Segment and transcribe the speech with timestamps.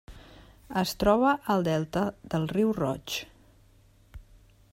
[0.81, 2.05] Es troba al delta
[2.35, 3.21] del Riu Roig.